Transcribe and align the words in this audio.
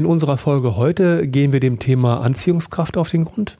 In 0.00 0.06
unserer 0.06 0.38
Folge 0.38 0.76
heute 0.76 1.28
gehen 1.28 1.52
wir 1.52 1.60
dem 1.60 1.78
Thema 1.78 2.22
Anziehungskraft 2.22 2.96
auf 2.96 3.10
den 3.10 3.26
Grund. 3.26 3.58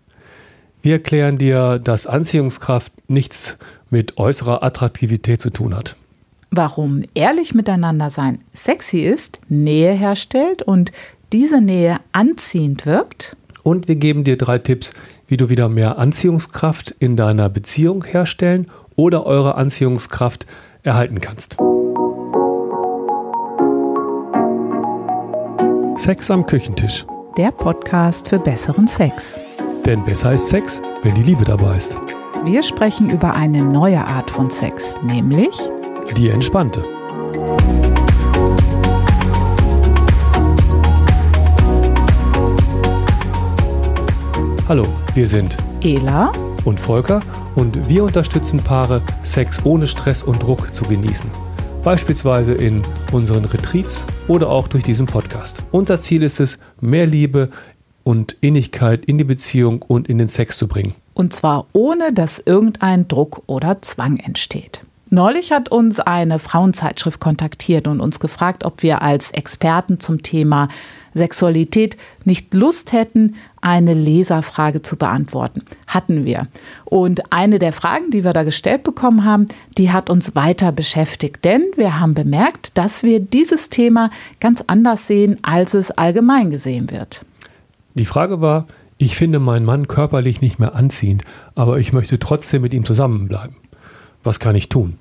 Wir 0.80 0.92
erklären 0.94 1.36
dir, 1.36 1.78
dass 1.78 2.06
Anziehungskraft 2.06 2.94
nichts 3.08 3.58
mit 3.90 4.16
äußerer 4.16 4.62
Attraktivität 4.62 5.42
zu 5.42 5.50
tun 5.50 5.76
hat. 5.76 5.96
Warum 6.50 7.02
ehrlich 7.12 7.52
miteinander 7.52 8.08
sein 8.08 8.38
sexy 8.54 9.00
ist, 9.00 9.42
Nähe 9.50 9.92
herstellt 9.92 10.62
und 10.62 10.92
diese 11.30 11.60
Nähe 11.60 11.98
anziehend 12.12 12.86
wirkt. 12.86 13.36
Und 13.62 13.86
wir 13.86 13.96
geben 13.96 14.24
dir 14.24 14.38
drei 14.38 14.56
Tipps, 14.56 14.94
wie 15.28 15.36
du 15.36 15.50
wieder 15.50 15.68
mehr 15.68 15.98
Anziehungskraft 15.98 16.94
in 17.00 17.16
deiner 17.16 17.50
Beziehung 17.50 18.02
herstellen 18.02 18.68
oder 18.96 19.26
eure 19.26 19.56
Anziehungskraft 19.56 20.46
erhalten 20.84 21.20
kannst. 21.20 21.58
Sex 26.00 26.30
am 26.30 26.46
Küchentisch. 26.46 27.04
Der 27.36 27.50
Podcast 27.50 28.26
für 28.26 28.38
besseren 28.38 28.88
Sex. 28.88 29.38
Denn 29.84 30.02
besser 30.02 30.32
ist 30.32 30.48
Sex, 30.48 30.80
wenn 31.02 31.14
die 31.14 31.22
Liebe 31.22 31.44
dabei 31.44 31.76
ist. 31.76 31.98
Wir 32.46 32.62
sprechen 32.62 33.10
über 33.10 33.34
eine 33.34 33.62
neue 33.62 34.02
Art 34.02 34.30
von 34.30 34.48
Sex, 34.48 34.96
nämlich 35.02 35.50
die 36.16 36.30
entspannte. 36.30 36.82
Hallo, 44.66 44.86
wir 45.12 45.26
sind 45.26 45.54
Ela 45.82 46.32
und 46.64 46.80
Volker 46.80 47.20
und 47.56 47.90
wir 47.90 48.04
unterstützen 48.04 48.58
Paare, 48.60 49.02
Sex 49.22 49.60
ohne 49.66 49.86
Stress 49.86 50.22
und 50.22 50.42
Druck 50.42 50.74
zu 50.74 50.86
genießen 50.86 51.30
beispielsweise 51.82 52.52
in 52.54 52.82
unseren 53.12 53.44
Retreats 53.44 54.06
oder 54.28 54.48
auch 54.48 54.68
durch 54.68 54.84
diesen 54.84 55.06
Podcast. 55.06 55.29
Unser 55.72 56.00
Ziel 56.00 56.22
ist 56.22 56.40
es, 56.40 56.58
mehr 56.80 57.06
Liebe 57.06 57.50
und 58.02 58.36
Innigkeit 58.40 59.04
in 59.04 59.18
die 59.18 59.24
Beziehung 59.24 59.82
und 59.82 60.08
in 60.08 60.18
den 60.18 60.28
Sex 60.28 60.58
zu 60.58 60.68
bringen. 60.68 60.94
Und 61.14 61.32
zwar 61.32 61.66
ohne, 61.72 62.12
dass 62.12 62.38
irgendein 62.38 63.08
Druck 63.08 63.42
oder 63.46 63.82
Zwang 63.82 64.16
entsteht. 64.18 64.82
Neulich 65.10 65.50
hat 65.50 65.70
uns 65.70 65.98
eine 65.98 66.38
Frauenzeitschrift 66.38 67.20
kontaktiert 67.20 67.88
und 67.88 68.00
uns 68.00 68.20
gefragt, 68.20 68.64
ob 68.64 68.82
wir 68.84 69.02
als 69.02 69.32
Experten 69.32 69.98
zum 69.98 70.22
Thema 70.22 70.68
Sexualität 71.14 71.96
nicht 72.24 72.52
Lust 72.54 72.92
hätten, 72.92 73.34
eine 73.60 73.94
Leserfrage 73.94 74.82
zu 74.82 74.96
beantworten. 74.96 75.62
Hatten 75.86 76.24
wir. 76.24 76.48
Und 76.84 77.32
eine 77.32 77.58
der 77.58 77.72
Fragen, 77.72 78.10
die 78.10 78.24
wir 78.24 78.32
da 78.32 78.42
gestellt 78.42 78.82
bekommen 78.82 79.24
haben, 79.24 79.48
die 79.76 79.92
hat 79.92 80.10
uns 80.10 80.34
weiter 80.34 80.72
beschäftigt. 80.72 81.44
Denn 81.44 81.64
wir 81.76 82.00
haben 82.00 82.14
bemerkt, 82.14 82.76
dass 82.78 83.02
wir 83.02 83.20
dieses 83.20 83.68
Thema 83.68 84.10
ganz 84.40 84.62
anders 84.66 85.06
sehen, 85.06 85.38
als 85.42 85.74
es 85.74 85.90
allgemein 85.90 86.50
gesehen 86.50 86.90
wird. 86.90 87.24
Die 87.94 88.06
Frage 88.06 88.40
war, 88.40 88.66
ich 88.98 89.16
finde 89.16 89.38
meinen 89.38 89.64
Mann 89.64 89.88
körperlich 89.88 90.40
nicht 90.40 90.58
mehr 90.58 90.74
anziehend, 90.74 91.24
aber 91.54 91.78
ich 91.78 91.92
möchte 91.92 92.18
trotzdem 92.18 92.62
mit 92.62 92.74
ihm 92.74 92.84
zusammenbleiben. 92.84 93.56
Was 94.22 94.40
kann 94.40 94.54
ich 94.54 94.68
tun? 94.68 94.98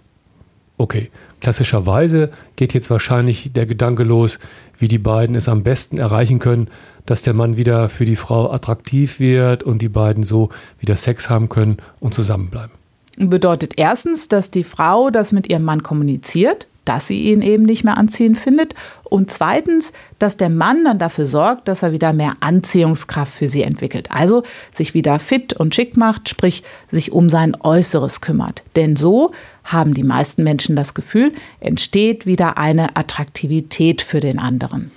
Okay, 0.77 1.11
klassischerweise 1.41 2.29
geht 2.55 2.73
jetzt 2.73 2.89
wahrscheinlich 2.89 3.51
der 3.53 3.65
Gedanke 3.65 4.03
los, 4.03 4.39
wie 4.77 4.87
die 4.87 4.97
beiden 4.97 5.35
es 5.35 5.49
am 5.49 5.63
besten 5.63 5.97
erreichen 5.97 6.39
können, 6.39 6.67
dass 7.05 7.21
der 7.21 7.33
Mann 7.33 7.57
wieder 7.57 7.89
für 7.89 8.05
die 8.05 8.15
Frau 8.15 8.51
attraktiv 8.51 9.19
wird 9.19 9.63
und 9.63 9.81
die 9.81 9.89
beiden 9.89 10.23
so 10.23 10.49
wieder 10.79 10.95
Sex 10.95 11.29
haben 11.29 11.49
können 11.49 11.77
und 11.99 12.13
zusammenbleiben. 12.13 12.71
Bedeutet 13.17 13.73
erstens, 13.75 14.29
dass 14.29 14.49
die 14.49 14.63
Frau 14.63 15.09
das 15.09 15.33
mit 15.33 15.49
ihrem 15.49 15.63
Mann 15.63 15.83
kommuniziert, 15.83 16.67
dass 16.89 17.05
sie 17.05 17.21
ihn 17.31 17.43
eben 17.43 17.63
nicht 17.63 17.83
mehr 17.83 17.99
anziehend 17.99 18.39
findet. 18.39 18.73
Und 19.03 19.29
zweitens, 19.29 19.93
dass 20.17 20.37
der 20.37 20.49
Mann 20.49 20.83
dann 20.83 20.97
dafür 20.97 21.27
sorgt, 21.27 21.67
dass 21.67 21.83
er 21.83 21.91
wieder 21.91 22.13
mehr 22.13 22.33
Anziehungskraft 22.39 23.31
für 23.31 23.47
sie 23.47 23.61
entwickelt. 23.61 24.09
Also 24.09 24.41
sich 24.71 24.95
wieder 24.95 25.19
fit 25.19 25.53
und 25.53 25.75
schick 25.75 25.97
macht, 25.97 26.29
sprich 26.29 26.63
sich 26.89 27.11
um 27.11 27.29
sein 27.29 27.55
Äußeres 27.61 28.21
kümmert. 28.21 28.63
Denn 28.75 28.95
so 28.95 29.33
haben 29.63 29.93
die 29.93 30.03
meisten 30.03 30.41
Menschen 30.41 30.75
das 30.75 30.95
Gefühl, 30.95 31.31
entsteht 31.59 32.25
wieder 32.25 32.57
eine 32.57 32.97
Attraktivität 32.97 34.01
für 34.01 34.19
den 34.19 34.39
anderen. 34.39 34.89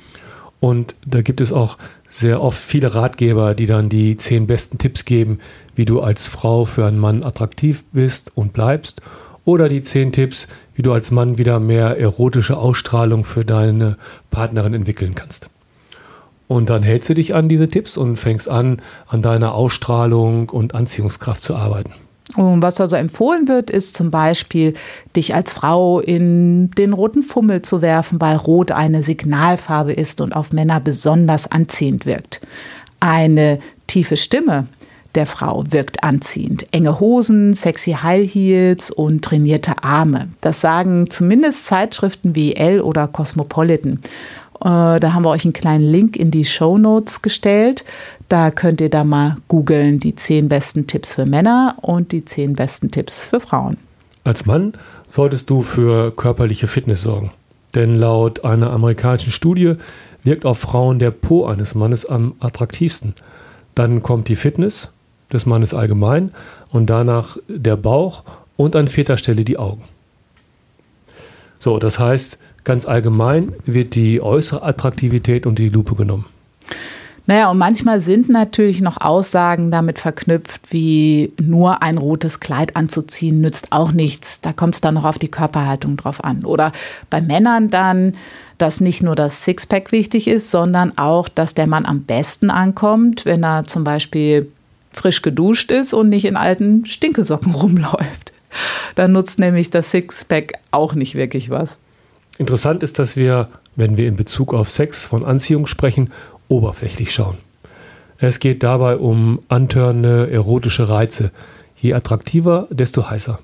Und 0.61 0.95
da 1.07 1.21
gibt 1.21 1.43
es 1.43 1.53
auch 1.53 1.77
sehr 2.09 2.41
oft 2.41 2.59
viele 2.59 2.95
Ratgeber, 2.95 3.55
die 3.55 3.67
dann 3.67 3.91
die 3.91 4.17
zehn 4.17 4.47
besten 4.47 4.79
Tipps 4.79 5.05
geben, 5.05 5.41
wie 5.75 5.85
du 5.85 6.01
als 6.01 6.27
Frau 6.27 6.65
für 6.65 6.87
einen 6.87 6.99
Mann 6.99 7.23
attraktiv 7.23 7.85
bist 7.93 8.33
und 8.35 8.55
bleibst. 8.55 9.03
Oder 9.45 9.69
die 9.69 9.83
zehn 9.83 10.13
Tipps, 10.13 10.47
wie 10.75 10.83
du 10.83 10.93
als 10.93 11.11
Mann 11.11 11.39
wieder 11.39 11.59
mehr 11.59 11.99
erotische 11.99 12.57
Ausstrahlung 12.57 13.25
für 13.25 13.45
deine 13.45 13.97
Partnerin 14.31 14.75
entwickeln 14.75 15.15
kannst. 15.15 15.51
Und 16.49 16.71
dann 16.71 16.83
hältst 16.83 17.09
du 17.09 17.15
dich 17.15 17.35
an 17.35 17.49
diese 17.49 17.69
Tipps 17.69 17.97
und 17.97 18.19
fängst 18.19 18.49
an, 18.49 18.83
an 19.07 19.23
deiner 19.23 19.55
Ausstrahlung 19.55 20.51
und 20.51 20.75
Anziehungskraft 20.75 21.43
zu 21.43 21.57
arbeiten. 21.57 21.93
Und 22.37 22.63
was 22.63 22.81
also 22.81 22.97
empfohlen 22.97 23.49
wird, 23.49 23.71
ist 23.71 23.95
zum 23.95 24.11
Beispiel, 24.11 24.75
dich 25.17 25.35
als 25.35 25.53
Frau 25.53 26.01
in 26.01 26.71
den 26.73 26.93
roten 26.93 27.23
Fummel 27.23 27.63
zu 27.63 27.83
werfen, 27.83 28.21
weil 28.21 28.37
Rot 28.37 28.71
eine 28.71 29.03
Signalfarbe 29.03 29.93
ist 29.93 30.21
und 30.21 30.35
auf 30.35 30.53
Männer 30.53 30.81
besonders 30.81 31.51
anziehend 31.51 32.07
wirkt. 32.07 32.41
Eine 33.01 33.59
tiefe 33.87 34.17
Stimme 34.17 34.67
der 35.15 35.27
Frau 35.27 35.65
wirkt 35.71 36.03
anziehend. 36.03 36.67
Enge 36.73 37.01
Hosen, 37.01 37.55
sexy 37.55 37.93
High 37.93 38.33
Heels 38.33 38.91
und 38.91 39.25
trainierte 39.25 39.83
Arme. 39.83 40.29
Das 40.41 40.61
sagen 40.61 41.11
zumindest 41.11 41.67
Zeitschriften 41.67 42.35
wie 42.35 42.55
Elle 42.55 42.83
oder 42.83 43.09
Cosmopolitan. 43.09 44.01
Äh, 44.61 45.01
da 45.01 45.13
haben 45.13 45.25
wir 45.25 45.31
euch 45.31 45.45
einen 45.45 45.53
kleinen 45.53 45.85
Link 45.85 46.17
in 46.17 46.31
die 46.31 46.45
Show 46.45 46.79
Notes 46.79 47.23
gestellt. 47.23 47.85
Da 48.29 48.51
könnt 48.51 48.81
ihr 48.81 48.91
da 48.91 49.05
mal 49.05 49.37
googeln, 49.49 49.99
die 49.99 50.15
zehn 50.15 50.49
besten 50.49 50.87
Tipps 50.87 51.15
für 51.15 51.27
Männer 51.27 51.77
und 51.83 52.13
die 52.13 52.25
zehn 52.25 52.55
besten 52.55 52.91
Tipps 52.91 53.25
für 53.25 53.41
Frauen. 53.41 53.77
Als 54.25 54.47
Mann 54.47 54.73
solltest 55.09 55.51
du 55.51 55.63
für 55.63 56.13
körperliche 56.13 56.69
Fitness 56.69 57.03
sorgen. 57.03 57.33
Denn 57.75 57.97
laut 57.97 58.45
einer 58.45 58.71
amerikanischen 58.71 59.33
Studie 59.33 59.75
wirkt 60.23 60.45
auf 60.45 60.59
Frauen 60.59 60.99
der 60.99 61.11
Po 61.11 61.47
eines 61.47 61.75
Mannes 61.75 62.07
am 62.07 62.35
attraktivsten. 62.39 63.15
Dann 63.75 64.03
kommt 64.03 64.29
die 64.29 64.37
Fitness 64.37 64.91
des 65.33 65.47
Mannes 65.47 65.75
allgemein 65.75 66.33
und 66.71 66.91
danach 66.91 67.37
der 67.49 67.77
Bauch 67.77 68.25
und 68.57 68.77
an 68.77 68.89
vierter 68.89 69.17
Stelle 69.17 69.45
die 69.45 69.59
Augen. 69.59 69.83
So, 71.59 71.79
das 71.79 71.99
heißt, 71.99 72.39
ganz 72.65 72.87
allgemein 72.87 73.55
wird 73.65 73.95
die 73.95 74.21
äußere 74.21 74.65
Attraktivität 74.65 75.47
unter 75.47 75.63
die 75.63 75.69
Lupe 75.69 75.95
genommen. 75.95 76.27
Naja, 77.27 77.51
und 77.51 77.59
manchmal 77.59 78.01
sind 78.01 78.29
natürlich 78.29 78.81
noch 78.81 79.01
Aussagen 79.01 79.71
damit 79.71 80.01
verknüpft, 80.01 80.73
wie 80.73 81.33
nur 81.41 81.81
ein 81.81 81.99
rotes 81.99 82.41
Kleid 82.41 82.75
anzuziehen 82.75 83.41
nützt 83.41 83.69
auch 83.71 83.93
nichts. 83.93 84.41
Da 84.41 84.53
kommt 84.53 84.75
es 84.75 84.81
dann 84.81 84.95
noch 84.95 85.05
auf 85.05 85.21
die 85.21 85.31
Körperhaltung 85.31 85.97
drauf 85.97 86.25
an. 86.25 86.45
Oder 86.45 86.73
bei 87.11 87.21
Männern 87.21 87.71
dann, 87.71 88.15
dass 88.59 88.81
nicht 88.81 89.05
nur 89.05 89.15
das 89.15 89.45
Sixpack 89.45 89.93
wichtig 89.93 90.27
ist, 90.27 90.51
sondern 90.51 90.99
auch, 90.99 91.29
dass 91.29 91.55
der 91.55 91.69
Mann 91.69 91.87
am 91.87 92.03
besten 92.03 92.51
ankommt, 92.51 93.25
wenn 93.25 93.45
er 93.45 93.65
zum 93.65 93.85
Beispiel 93.85 94.51
frisch 94.93 95.23
geduscht 95.23 95.71
ist 95.71 95.95
und 95.95 96.09
nicht 96.09 96.25
in 96.25 96.37
alten 96.37 96.85
Stinkesocken 96.87 97.55
rumläuft. 97.55 98.33
Dann 98.95 99.13
nutzt 99.13 99.39
nämlich 99.39 99.71
das 99.71 99.91
Sixpack 99.91 100.55
auch 100.71 100.95
nicht 100.95 101.15
wirklich 101.15 101.51
was. 101.51 101.79
Interessant 102.39 102.83
ist, 102.83 102.99
dass 102.99 103.17
wir, 103.17 103.49
wenn 103.77 103.97
wir 103.97 104.09
in 104.09 104.17
Bezug 104.17 104.55
auf 104.55 104.71
Sex 104.71 105.07
von 105.07 105.25
Anziehung 105.25 105.67
sprechen, 105.67 106.11
oberflächlich 106.49 107.13
schauen. 107.13 107.39
Es 108.19 108.39
geht 108.39 108.63
dabei 108.63 108.97
um 108.97 109.41
antörnende 109.49 110.31
erotische 110.31 110.89
Reize. 110.89 111.33
Je 111.77 111.95
attraktiver, 111.95 112.69
desto 112.71 113.11
heißer. 113.11 113.39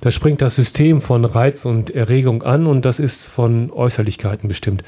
Da 0.00 0.10
springt 0.10 0.42
das 0.42 0.56
System 0.56 1.00
von 1.00 1.24
Reiz 1.24 1.64
und 1.64 1.90
Erregung 1.90 2.42
an 2.42 2.66
und 2.66 2.84
das 2.84 2.98
ist 2.98 3.26
von 3.26 3.70
Äußerlichkeiten 3.70 4.48
bestimmt. 4.48 4.82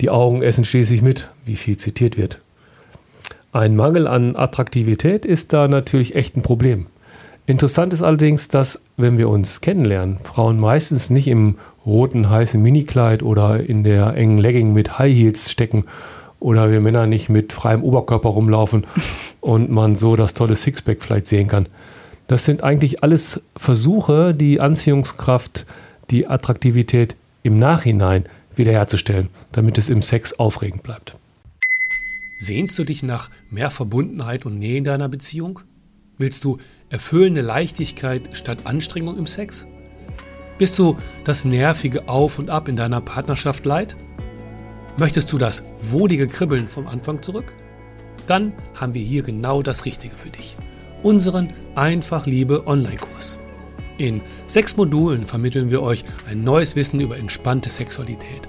Die 0.00 0.08
Augen 0.08 0.42
essen 0.42 0.64
schließlich 0.64 1.02
mit, 1.02 1.28
wie 1.44 1.56
viel 1.56 1.76
zitiert 1.76 2.16
wird. 2.16 2.40
Ein 3.54 3.76
Mangel 3.76 4.06
an 4.06 4.34
Attraktivität 4.34 5.26
ist 5.26 5.52
da 5.52 5.68
natürlich 5.68 6.14
echt 6.14 6.38
ein 6.38 6.42
Problem. 6.42 6.86
Interessant 7.44 7.92
ist 7.92 8.00
allerdings, 8.00 8.48
dass, 8.48 8.86
wenn 8.96 9.18
wir 9.18 9.28
uns 9.28 9.60
kennenlernen, 9.60 10.20
Frauen 10.22 10.58
meistens 10.58 11.10
nicht 11.10 11.28
im 11.28 11.58
roten 11.84 12.30
heißen 12.30 12.62
Minikleid 12.62 13.22
oder 13.22 13.60
in 13.60 13.84
der 13.84 14.16
engen 14.16 14.38
Legging 14.38 14.72
mit 14.72 14.98
High 14.98 15.14
Heels 15.14 15.50
stecken 15.50 15.84
oder 16.40 16.70
wir 16.70 16.80
Männer 16.80 17.06
nicht 17.06 17.28
mit 17.28 17.52
freiem 17.52 17.82
Oberkörper 17.82 18.30
rumlaufen 18.30 18.86
und 19.42 19.70
man 19.70 19.96
so 19.96 20.16
das 20.16 20.32
tolle 20.32 20.56
Sixpack 20.56 21.02
vielleicht 21.02 21.26
sehen 21.26 21.48
kann. 21.48 21.66
Das 22.28 22.46
sind 22.46 22.64
eigentlich 22.64 23.02
alles 23.02 23.42
Versuche, 23.54 24.32
die 24.34 24.62
Anziehungskraft, 24.62 25.66
die 26.08 26.26
Attraktivität 26.26 27.16
im 27.42 27.58
Nachhinein 27.58 28.24
wiederherzustellen, 28.54 29.28
damit 29.52 29.76
es 29.76 29.90
im 29.90 30.00
Sex 30.00 30.38
aufregend 30.38 30.82
bleibt. 30.82 31.18
Sehnst 32.42 32.76
du 32.76 32.82
dich 32.82 33.04
nach 33.04 33.30
mehr 33.50 33.70
Verbundenheit 33.70 34.44
und 34.46 34.58
Nähe 34.58 34.78
in 34.78 34.82
deiner 34.82 35.08
Beziehung? 35.08 35.60
Willst 36.18 36.42
du 36.42 36.58
erfüllende 36.90 37.40
Leichtigkeit 37.40 38.30
statt 38.32 38.62
Anstrengung 38.64 39.16
im 39.16 39.28
Sex? 39.28 39.68
Bist 40.58 40.76
du 40.76 40.96
das 41.22 41.44
nervige 41.44 42.08
Auf 42.08 42.40
und 42.40 42.50
Ab 42.50 42.66
in 42.66 42.74
deiner 42.74 43.00
Partnerschaft 43.00 43.64
leid? 43.64 43.94
Möchtest 44.98 45.32
du 45.32 45.38
das 45.38 45.62
wohlige 45.78 46.26
Kribbeln 46.26 46.66
vom 46.66 46.88
Anfang 46.88 47.22
zurück? 47.22 47.52
Dann 48.26 48.52
haben 48.74 48.94
wir 48.94 49.02
hier 49.02 49.22
genau 49.22 49.62
das 49.62 49.84
Richtige 49.84 50.16
für 50.16 50.30
dich. 50.30 50.56
Unseren 51.04 51.52
Einfach 51.76 52.26
Liebe 52.26 52.66
Online-Kurs. 52.66 53.38
In 53.98 54.20
sechs 54.48 54.76
Modulen 54.76 55.26
vermitteln 55.26 55.70
wir 55.70 55.80
euch 55.80 56.04
ein 56.28 56.42
neues 56.42 56.74
Wissen 56.74 56.98
über 56.98 57.16
entspannte 57.16 57.70
Sexualität. 57.70 58.48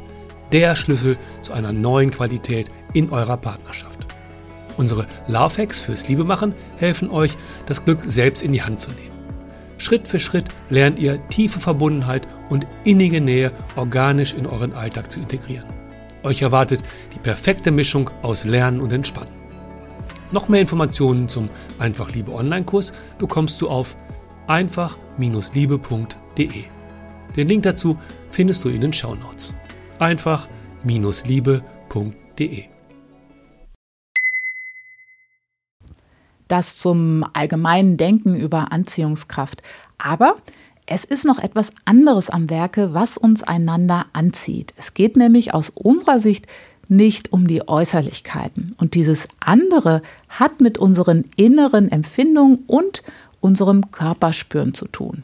Der 0.54 0.76
Schlüssel 0.76 1.18
zu 1.42 1.54
einer 1.54 1.74
neuen 1.74 2.12
Qualität 2.12 2.70
in 2.94 3.10
eurer 3.10 3.38
Partnerschaft. 3.38 4.06
Unsere 4.78 5.08
Love 5.28 5.62
Hacks 5.62 5.80
fürs 5.80 6.08
Liebemachen 6.08 6.54
helfen 6.78 7.10
euch, 7.10 7.36
das 7.66 7.84
Glück 7.84 8.02
selbst 8.04 8.44
in 8.44 8.54
die 8.54 8.62
Hand 8.62 8.80
zu 8.80 8.92
nehmen. 8.92 9.18
Schritt 9.80 10.08
für 10.08 10.20
Schritt 10.20 10.50
lernt 10.70 11.00
ihr 11.00 11.28
tiefe 11.30 11.60
Verbundenheit 11.60 12.28
und 12.50 12.68
innige 12.86 13.20
Nähe 13.20 13.52
organisch 13.76 14.36
in 14.36 14.46
euren 14.46 14.74
Alltag 14.74 15.12
zu 15.12 15.20
integrieren. 15.20 15.66
Euch 16.22 16.44
erwartet 16.44 16.84
die 17.16 17.20
perfekte 17.20 17.72
Mischung 17.72 18.12
aus 18.22 18.46
Lernen 18.46 18.80
und 18.80 18.94
Entspannen. 18.94 19.34
Noch 20.32 20.50
mehr 20.50 20.62
Informationen 20.62 21.30
zum 21.30 21.50
Einfach 21.80 22.12
Liebe 22.12 22.32
Online-Kurs 22.32 22.94
bekommst 23.18 23.60
du 23.60 23.70
auf 23.70 23.96
einfach-liebe.de. 24.46 26.64
Den 27.36 27.48
Link 27.48 27.64
dazu 27.64 27.98
findest 28.30 28.64
du 28.64 28.70
in 28.70 28.82
den 28.82 28.94
Show 28.94 29.16
Notes. 29.16 29.56
einfach-liebe.de. 30.04 32.64
Das 36.48 36.76
zum 36.76 37.26
allgemeinen 37.34 37.98
Denken 37.98 38.36
über 38.36 38.72
Anziehungskraft. 38.72 39.64
Aber 39.98 40.36
es 40.86 41.04
ist 41.06 41.26
noch 41.26 41.40
etwas 41.40 41.72
anderes 41.86 42.30
am 42.30 42.50
Werke, 42.50 42.94
was 42.94 43.18
uns 43.18 43.42
einander 43.44 44.08
anzieht. 44.12 44.74
Es 44.76 44.94
geht 44.94 45.16
nämlich 45.16 45.54
aus 45.54 45.70
unserer 45.70 46.20
Sicht 46.20 46.48
nicht 46.90 47.32
um 47.32 47.48
die 47.48 47.66
Äußerlichkeiten. 47.68 48.76
Und 48.78 48.96
dieses 48.96 49.30
andere 49.40 50.02
hat 50.28 50.60
mit 50.60 50.78
unseren 50.78 51.24
inneren 51.38 51.90
Empfindungen 51.90 52.66
und 52.68 53.04
unserem 53.40 53.92
Körperspüren 53.92 54.74
zu 54.74 54.90
tun. 54.90 55.24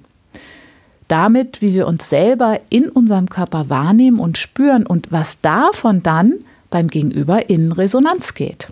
Damit, 1.10 1.62
wie 1.62 1.74
wir 1.74 1.88
uns 1.88 2.08
selber 2.08 2.60
in 2.70 2.88
unserem 2.88 3.30
Körper 3.30 3.70
wahrnehmen 3.70 4.20
und 4.20 4.38
spüren 4.38 4.86
und 4.86 5.12
was 5.12 5.42
davon 5.42 6.02
dann 6.02 6.36
beim 6.70 6.88
Gegenüber 6.88 7.50
in 7.50 7.74
Resonanz 7.74 8.36
geht. 8.36 8.72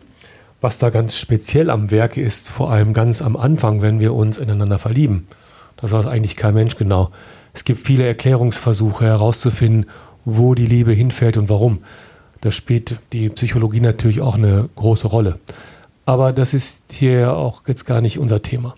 Was 0.62 0.80
da 0.80 0.90
ganz 0.90 1.18
speziell 1.18 1.70
am 1.70 1.92
Werke 1.92 2.22
ist, 2.22 2.50
vor 2.50 2.72
allem 2.72 2.94
ganz 2.94 3.22
am 3.22 3.36
Anfang, 3.36 3.82
wenn 3.82 4.00
wir 4.00 4.14
uns 4.14 4.38
ineinander 4.38 4.80
verlieben. 4.80 5.28
Das 5.78 5.92
weiß 5.92 6.06
eigentlich 6.06 6.36
kein 6.36 6.54
Mensch 6.54 6.78
genau. 6.78 7.10
Es 7.54 7.64
gibt 7.64 7.80
viele 7.80 8.06
Erklärungsversuche 8.06 9.06
herauszufinden, 9.06 9.88
wo 10.26 10.54
die 10.54 10.68
Liebe 10.68 10.92
hinfällt 10.92 11.38
und 11.38 11.50
warum. 11.50 11.80
Da 12.42 12.52
spielt 12.52 12.98
die 13.14 13.30
Psychologie 13.30 13.80
natürlich 13.80 14.22
auch 14.22 14.36
eine 14.36 14.70
große 14.76 15.08
Rolle. 15.08 15.40
Aber 16.06 16.34
das 16.34 16.54
ist 16.54 16.84
hier 16.92 17.34
auch 17.34 17.64
jetzt 17.68 17.86
gar 17.86 18.02
nicht 18.02 18.20
unser 18.20 18.42
Thema. 18.42 18.76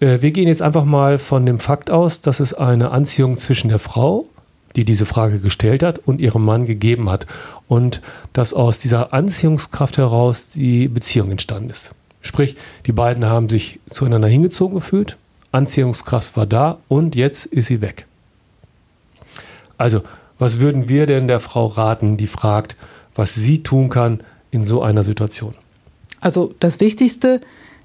Äh, 0.00 0.20
wir 0.20 0.30
gehen 0.30 0.48
jetzt 0.48 0.62
einfach 0.62 0.84
mal 0.84 1.18
von 1.18 1.46
dem 1.46 1.58
Fakt 1.58 1.90
aus, 1.90 2.20
dass 2.20 2.40
es 2.40 2.54
eine 2.54 2.90
Anziehung 2.90 3.38
zwischen 3.38 3.68
der 3.68 3.78
Frau, 3.78 4.28
die 4.76 4.84
diese 4.84 5.06
Frage 5.06 5.40
gestellt 5.40 5.82
hat, 5.82 5.98
und 5.98 6.20
ihrem 6.20 6.44
Mann 6.44 6.66
gegeben 6.66 7.10
hat. 7.10 7.26
Und 7.66 8.00
dass 8.32 8.54
aus 8.54 8.78
dieser 8.78 9.12
Anziehungskraft 9.12 9.98
heraus 9.98 10.50
die 10.50 10.88
Beziehung 10.88 11.30
entstanden 11.30 11.70
ist. 11.70 11.94
Sprich, 12.20 12.56
die 12.86 12.92
beiden 12.92 13.24
haben 13.24 13.48
sich 13.48 13.80
zueinander 13.88 14.28
hingezogen 14.28 14.74
gefühlt, 14.74 15.16
Anziehungskraft 15.52 16.36
war 16.36 16.46
da 16.46 16.78
und 16.88 17.16
jetzt 17.16 17.46
ist 17.46 17.66
sie 17.66 17.80
weg. 17.80 18.06
Also, 19.78 20.02
was 20.38 20.58
würden 20.58 20.88
wir 20.88 21.06
denn 21.06 21.28
der 21.28 21.40
Frau 21.40 21.66
raten, 21.66 22.16
die 22.16 22.26
fragt, 22.26 22.76
was 23.14 23.34
sie 23.34 23.62
tun 23.62 23.88
kann 23.88 24.20
in 24.50 24.64
so 24.64 24.82
einer 24.82 25.02
Situation? 25.02 25.54
Also 26.20 26.54
das 26.60 26.80
Wichtigste, 26.80 27.40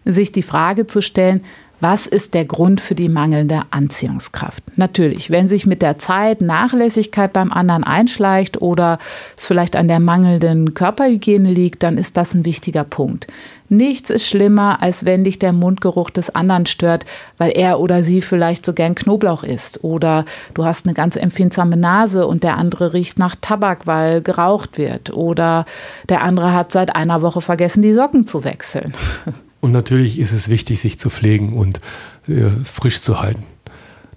sich 0.05 0.31
die 0.31 0.43
Frage 0.43 0.87
zu 0.87 1.01
stellen, 1.01 1.43
was 1.83 2.07
ist 2.07 2.33
der 2.33 2.45
Grund 2.45 2.79
für 2.79 2.95
die 2.95 3.09
mangelnde 3.09 3.59
Anziehungskraft? 3.71 4.63
Natürlich, 4.77 5.31
wenn 5.31 5.49
sich 5.49 5.65
mit 5.65 5.81
der 5.81 5.99
Zeit 5.99 6.39
Nachlässigkeit 6.39 7.33
beim 7.33 7.51
anderen 7.51 7.83
einschleicht 7.83 8.61
oder 8.61 8.99
es 9.35 9.45
vielleicht 9.45 9.75
an 9.75 9.89
der 9.89 9.99
mangelnden 9.99 10.75
Körperhygiene 10.75 11.51
liegt, 11.51 11.83
dann 11.83 11.97
ist 11.97 12.15
das 12.15 12.35
ein 12.35 12.45
wichtiger 12.45 12.85
Punkt. 12.85 13.27
Nichts 13.67 14.09
ist 14.09 14.25
schlimmer, 14.25 14.81
als 14.81 15.03
wenn 15.03 15.25
dich 15.25 15.39
der 15.39 15.51
Mundgeruch 15.51 16.09
des 16.09 16.33
anderen 16.33 16.67
stört, 16.67 17.03
weil 17.37 17.51
er 17.51 17.81
oder 17.81 18.01
sie 18.01 18.21
vielleicht 18.21 18.65
so 18.65 18.73
gern 18.73 18.95
Knoblauch 18.95 19.43
isst. 19.43 19.83
Oder 19.83 20.23
du 20.53 20.63
hast 20.63 20.85
eine 20.85 20.93
ganz 20.93 21.17
empfindsame 21.17 21.75
Nase 21.75 22.27
und 22.27 22.43
der 22.43 22.55
andere 22.55 22.93
riecht 22.93 23.19
nach 23.19 23.35
Tabak, 23.35 23.87
weil 23.87 24.21
geraucht 24.21 24.77
wird. 24.77 25.11
Oder 25.11 25.65
der 26.07 26.21
andere 26.21 26.53
hat 26.53 26.71
seit 26.71 26.95
einer 26.95 27.21
Woche 27.21 27.41
vergessen, 27.41 27.81
die 27.81 27.93
Socken 27.93 28.25
zu 28.25 28.45
wechseln. 28.45 28.93
Und 29.63 29.71
natürlich 29.71 30.19
ist 30.19 30.33
es 30.33 30.49
wichtig, 30.49 30.81
sich 30.81 30.99
zu 30.99 31.09
pflegen 31.09 31.53
und 31.53 31.79
äh, 32.27 32.49
frisch 32.65 32.99
zu 32.99 33.21
halten. 33.21 33.45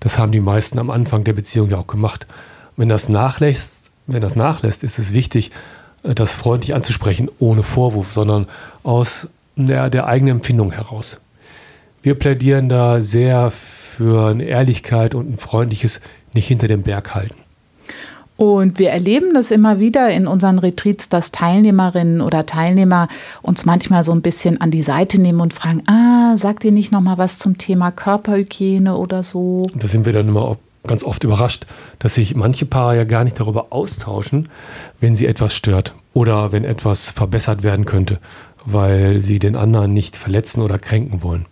Das 0.00 0.18
haben 0.18 0.32
die 0.32 0.40
meisten 0.40 0.76
am 0.80 0.90
Anfang 0.90 1.22
der 1.22 1.34
Beziehung 1.34 1.70
ja 1.70 1.78
auch 1.78 1.86
gemacht. 1.86 2.26
Wenn 2.76 2.88
das 2.88 3.08
nachlässt, 3.08 3.92
wenn 4.08 4.20
das 4.20 4.34
nachlässt, 4.34 4.82
ist 4.82 4.98
es 4.98 5.12
wichtig, 5.12 5.52
äh, 6.02 6.16
das 6.16 6.34
freundlich 6.34 6.74
anzusprechen, 6.74 7.30
ohne 7.38 7.62
Vorwurf, 7.62 8.12
sondern 8.12 8.48
aus 8.82 9.28
der, 9.54 9.88
der 9.88 10.08
eigenen 10.08 10.38
Empfindung 10.38 10.72
heraus. 10.72 11.20
Wir 12.02 12.16
plädieren 12.16 12.68
da 12.68 13.00
sehr 13.00 13.52
für 13.52 14.30
eine 14.30 14.42
Ehrlichkeit 14.42 15.14
und 15.14 15.30
ein 15.30 15.38
freundliches 15.38 16.00
nicht 16.32 16.48
hinter 16.48 16.66
dem 16.66 16.82
Berg 16.82 17.14
halten. 17.14 17.45
Und 18.36 18.78
wir 18.78 18.90
erleben 18.90 19.32
das 19.32 19.50
immer 19.50 19.78
wieder 19.78 20.10
in 20.10 20.26
unseren 20.26 20.58
Retreats, 20.58 21.08
dass 21.08 21.32
Teilnehmerinnen 21.32 22.20
oder 22.20 22.44
Teilnehmer 22.44 23.08
uns 23.40 23.64
manchmal 23.64 24.04
so 24.04 24.12
ein 24.12 24.20
bisschen 24.20 24.60
an 24.60 24.70
die 24.70 24.82
Seite 24.82 25.20
nehmen 25.20 25.40
und 25.40 25.54
fragen, 25.54 25.82
ah, 25.86 26.36
sagt 26.36 26.64
ihr 26.64 26.72
nicht 26.72 26.92
noch 26.92 27.00
mal 27.00 27.16
was 27.16 27.38
zum 27.38 27.56
Thema 27.56 27.90
Körperhygiene 27.90 28.94
oder 28.94 29.22
so? 29.22 29.66
Da 29.74 29.88
sind 29.88 30.04
wir 30.04 30.12
dann 30.12 30.28
immer 30.28 30.58
ganz 30.86 31.02
oft 31.02 31.24
überrascht, 31.24 31.66
dass 31.98 32.14
sich 32.14 32.34
manche 32.36 32.66
Paare 32.66 32.96
ja 32.96 33.04
gar 33.04 33.24
nicht 33.24 33.40
darüber 33.40 33.68
austauschen, 33.70 34.48
wenn 35.00 35.16
sie 35.16 35.26
etwas 35.26 35.54
stört 35.54 35.94
oder 36.12 36.52
wenn 36.52 36.64
etwas 36.64 37.10
verbessert 37.10 37.62
werden 37.62 37.86
könnte, 37.86 38.18
weil 38.64 39.20
sie 39.20 39.38
den 39.38 39.56
anderen 39.56 39.94
nicht 39.94 40.14
verletzen 40.14 40.62
oder 40.62 40.78
kränken 40.78 41.22
wollen. 41.22 41.46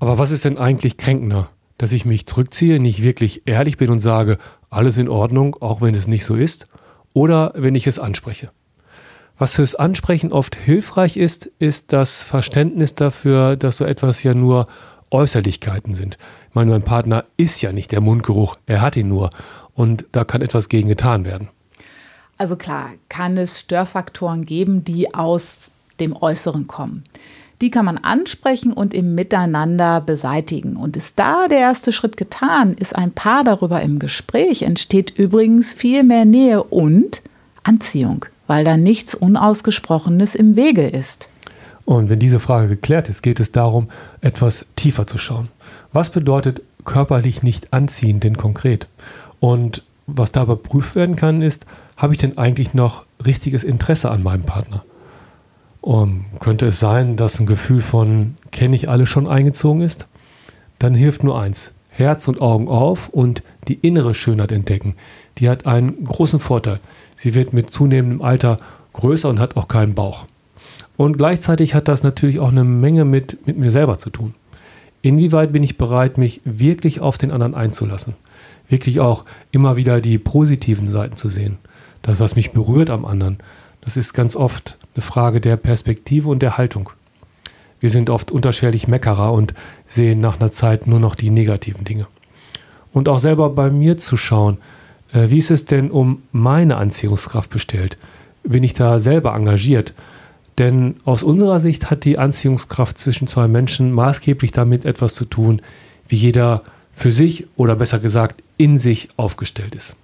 Aber 0.00 0.18
was 0.18 0.32
ist 0.32 0.44
denn 0.44 0.58
eigentlich 0.58 0.96
kränkender? 0.96 1.48
Dass 1.78 1.92
ich 1.92 2.04
mich 2.04 2.26
zurückziehe, 2.26 2.80
nicht 2.80 3.02
wirklich 3.02 3.42
ehrlich 3.46 3.76
bin 3.76 3.90
und 3.90 4.00
sage, 4.00 4.38
alles 4.70 4.98
in 4.98 5.08
Ordnung, 5.08 5.56
auch 5.60 5.80
wenn 5.80 5.94
es 5.94 6.06
nicht 6.06 6.24
so 6.24 6.34
ist, 6.34 6.66
oder 7.12 7.52
wenn 7.54 7.74
ich 7.74 7.86
es 7.86 7.98
anspreche. 7.98 8.50
Was 9.36 9.56
fürs 9.56 9.74
Ansprechen 9.74 10.32
oft 10.32 10.54
hilfreich 10.54 11.16
ist, 11.16 11.46
ist 11.58 11.92
das 11.92 12.22
Verständnis 12.22 12.94
dafür, 12.94 13.56
dass 13.56 13.78
so 13.78 13.84
etwas 13.84 14.22
ja 14.22 14.34
nur 14.34 14.66
Äußerlichkeiten 15.10 15.94
sind. 15.94 16.18
Ich 16.48 16.54
meine, 16.54 16.70
mein 16.70 16.82
Partner 16.82 17.24
ist 17.36 17.60
ja 17.62 17.72
nicht 17.72 17.92
der 17.92 18.00
Mundgeruch, 18.00 18.56
er 18.66 18.80
hat 18.80 18.96
ihn 18.96 19.08
nur 19.08 19.30
und 19.72 20.06
da 20.12 20.24
kann 20.24 20.42
etwas 20.42 20.68
gegen 20.68 20.88
getan 20.88 21.24
werden. 21.24 21.48
Also 22.36 22.56
klar, 22.56 22.90
kann 23.08 23.36
es 23.36 23.60
Störfaktoren 23.60 24.44
geben, 24.44 24.84
die 24.84 25.14
aus 25.14 25.70
dem 26.00 26.16
Äußeren 26.16 26.66
kommen. 26.66 27.04
Die 27.64 27.70
kann 27.70 27.86
man 27.86 27.96
ansprechen 27.96 28.74
und 28.74 28.92
im 28.92 29.14
Miteinander 29.14 30.02
beseitigen. 30.02 30.76
Und 30.76 30.98
ist 30.98 31.18
da 31.18 31.48
der 31.48 31.60
erste 31.60 31.92
Schritt 31.92 32.18
getan, 32.18 32.74
ist 32.74 32.94
ein 32.94 33.10
Paar 33.10 33.42
darüber 33.42 33.80
im 33.80 33.98
Gespräch, 33.98 34.60
entsteht 34.60 35.16
übrigens 35.16 35.72
viel 35.72 36.02
mehr 36.02 36.26
Nähe 36.26 36.62
und 36.62 37.22
Anziehung, 37.62 38.26
weil 38.46 38.64
da 38.64 38.76
nichts 38.76 39.14
Unausgesprochenes 39.14 40.34
im 40.34 40.56
Wege 40.56 40.86
ist. 40.86 41.30
Und 41.86 42.10
wenn 42.10 42.18
diese 42.18 42.38
Frage 42.38 42.68
geklärt 42.68 43.08
ist, 43.08 43.22
geht 43.22 43.40
es 43.40 43.50
darum, 43.50 43.88
etwas 44.20 44.66
tiefer 44.76 45.06
zu 45.06 45.16
schauen. 45.16 45.48
Was 45.90 46.10
bedeutet 46.10 46.60
körperlich 46.84 47.42
nicht 47.42 47.72
anziehen 47.72 48.20
denn 48.20 48.36
konkret? 48.36 48.88
Und 49.40 49.82
was 50.06 50.32
da 50.32 50.42
überprüft 50.42 50.96
werden 50.96 51.16
kann, 51.16 51.40
ist, 51.40 51.64
habe 51.96 52.12
ich 52.12 52.18
denn 52.18 52.36
eigentlich 52.36 52.74
noch 52.74 53.06
richtiges 53.24 53.64
Interesse 53.64 54.10
an 54.10 54.22
meinem 54.22 54.42
Partner? 54.42 54.84
Um, 55.84 56.24
könnte 56.40 56.64
es 56.64 56.80
sein, 56.80 57.16
dass 57.16 57.38
ein 57.38 57.44
Gefühl 57.44 57.82
von 57.82 58.36
kenne 58.52 58.74
ich 58.74 58.88
alle 58.88 59.06
schon 59.06 59.28
eingezogen 59.28 59.82
ist? 59.82 60.08
Dann 60.78 60.94
hilft 60.94 61.22
nur 61.22 61.38
eins. 61.38 61.72
Herz 61.90 62.26
und 62.26 62.40
Augen 62.40 62.68
auf 62.68 63.10
und 63.10 63.42
die 63.68 63.74
innere 63.74 64.14
Schönheit 64.14 64.50
entdecken. 64.50 64.94
Die 65.36 65.50
hat 65.50 65.66
einen 65.66 66.02
großen 66.04 66.40
Vorteil. 66.40 66.80
Sie 67.16 67.34
wird 67.34 67.52
mit 67.52 67.68
zunehmendem 67.68 68.22
Alter 68.22 68.56
größer 68.94 69.28
und 69.28 69.38
hat 69.38 69.58
auch 69.58 69.68
keinen 69.68 69.92
Bauch. 69.92 70.24
Und 70.96 71.18
gleichzeitig 71.18 71.74
hat 71.74 71.86
das 71.86 72.02
natürlich 72.02 72.40
auch 72.40 72.50
eine 72.50 72.64
Menge 72.64 73.04
mit, 73.04 73.46
mit 73.46 73.58
mir 73.58 73.70
selber 73.70 73.98
zu 73.98 74.08
tun. 74.08 74.32
Inwieweit 75.02 75.52
bin 75.52 75.62
ich 75.62 75.76
bereit, 75.76 76.16
mich 76.16 76.40
wirklich 76.46 77.00
auf 77.00 77.18
den 77.18 77.30
anderen 77.30 77.54
einzulassen? 77.54 78.14
Wirklich 78.70 79.00
auch 79.00 79.26
immer 79.50 79.76
wieder 79.76 80.00
die 80.00 80.16
positiven 80.16 80.88
Seiten 80.88 81.18
zu 81.18 81.28
sehen. 81.28 81.58
Das, 82.00 82.20
was 82.20 82.36
mich 82.36 82.52
berührt 82.52 82.88
am 82.88 83.04
anderen. 83.04 83.36
Das 83.82 83.98
ist 83.98 84.14
ganz 84.14 84.34
oft 84.34 84.78
eine 84.94 85.02
Frage 85.02 85.40
der 85.40 85.56
Perspektive 85.56 86.28
und 86.28 86.40
der 86.42 86.56
Haltung. 86.58 86.90
Wir 87.80 87.90
sind 87.90 88.10
oft 88.10 88.30
unterschwellig 88.30 88.88
Meckerer 88.88 89.32
und 89.32 89.54
sehen 89.86 90.20
nach 90.20 90.40
einer 90.40 90.50
Zeit 90.50 90.86
nur 90.86 91.00
noch 91.00 91.14
die 91.14 91.30
negativen 91.30 91.84
Dinge. 91.84 92.06
Und 92.92 93.08
auch 93.08 93.18
selber 93.18 93.50
bei 93.50 93.70
mir 93.70 93.98
zu 93.98 94.16
schauen, 94.16 94.58
äh, 95.12 95.28
wie 95.30 95.38
ist 95.38 95.50
es 95.50 95.64
denn 95.64 95.90
um 95.90 96.22
meine 96.32 96.76
Anziehungskraft 96.76 97.50
bestellt? 97.50 97.98
bin 98.44 98.62
ich 98.62 98.74
da 98.74 99.00
selber 99.00 99.34
engagiert? 99.34 99.94
Denn 100.58 100.96
aus 101.04 101.22
unserer 101.24 101.58
Sicht 101.58 101.90
hat 101.90 102.04
die 102.04 102.18
Anziehungskraft 102.18 102.96
zwischen 102.96 103.26
zwei 103.26 103.48
Menschen 103.48 103.92
maßgeblich 103.92 104.52
damit 104.52 104.84
etwas 104.84 105.14
zu 105.14 105.24
tun, 105.24 105.60
wie 106.08 106.16
jeder 106.16 106.62
für 106.94 107.10
sich 107.10 107.46
oder 107.56 107.74
besser 107.74 107.98
gesagt 107.98 108.42
in 108.56 108.78
sich 108.78 109.08
aufgestellt 109.16 109.74
ist. 109.74 109.96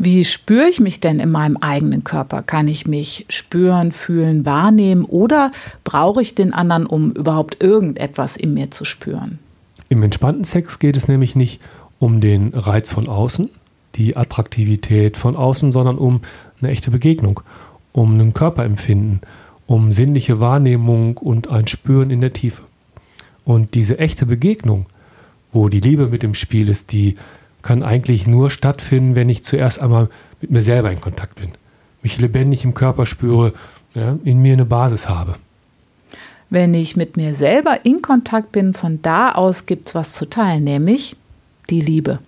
Wie 0.00 0.24
spüre 0.24 0.68
ich 0.68 0.78
mich 0.78 1.00
denn 1.00 1.18
in 1.18 1.30
meinem 1.32 1.56
eigenen 1.56 2.04
Körper? 2.04 2.42
Kann 2.42 2.68
ich 2.68 2.86
mich 2.86 3.26
spüren, 3.28 3.90
fühlen, 3.90 4.46
wahrnehmen 4.46 5.04
oder 5.04 5.50
brauche 5.82 6.22
ich 6.22 6.36
den 6.36 6.52
anderen, 6.54 6.86
um 6.86 7.10
überhaupt 7.10 7.60
irgendetwas 7.60 8.36
in 8.36 8.54
mir 8.54 8.70
zu 8.70 8.84
spüren? 8.84 9.40
Im 9.88 10.04
entspannten 10.04 10.44
Sex 10.44 10.78
geht 10.78 10.96
es 10.96 11.08
nämlich 11.08 11.34
nicht 11.34 11.60
um 11.98 12.20
den 12.20 12.54
Reiz 12.54 12.92
von 12.92 13.08
außen, 13.08 13.50
die 13.96 14.16
Attraktivität 14.16 15.16
von 15.16 15.34
außen, 15.34 15.72
sondern 15.72 15.98
um 15.98 16.20
eine 16.60 16.70
echte 16.70 16.92
Begegnung, 16.92 17.40
um 17.90 18.20
ein 18.20 18.34
Körperempfinden, 18.34 19.20
um 19.66 19.90
sinnliche 19.90 20.38
Wahrnehmung 20.38 21.16
und 21.16 21.50
ein 21.50 21.66
Spüren 21.66 22.10
in 22.10 22.20
der 22.20 22.32
Tiefe. 22.32 22.62
Und 23.44 23.74
diese 23.74 23.98
echte 23.98 24.26
Begegnung, 24.26 24.86
wo 25.52 25.68
die 25.68 25.80
Liebe 25.80 26.06
mit 26.06 26.22
dem 26.22 26.34
Spiel 26.34 26.68
ist, 26.68 26.92
die 26.92 27.14
kann 27.62 27.82
eigentlich 27.82 28.26
nur 28.26 28.50
stattfinden, 28.50 29.14
wenn 29.14 29.28
ich 29.28 29.44
zuerst 29.44 29.80
einmal 29.80 30.08
mit 30.40 30.50
mir 30.50 30.62
selber 30.62 30.90
in 30.90 31.00
Kontakt 31.00 31.36
bin, 31.36 31.50
mich 32.02 32.18
lebendig 32.18 32.64
im 32.64 32.74
Körper 32.74 33.06
spüre, 33.06 33.52
ja, 33.94 34.16
in 34.24 34.40
mir 34.40 34.52
eine 34.52 34.64
Basis 34.64 35.08
habe. 35.08 35.34
Wenn 36.50 36.72
ich 36.72 36.96
mit 36.96 37.16
mir 37.16 37.34
selber 37.34 37.80
in 37.84 38.00
Kontakt 38.00 38.52
bin, 38.52 38.72
von 38.72 39.02
da 39.02 39.32
aus 39.32 39.66
gibt 39.66 39.88
es 39.88 39.94
was 39.94 40.14
zu 40.14 40.28
teilen, 40.30 40.64
nämlich 40.64 41.16
die 41.68 41.80
Liebe. 41.80 42.20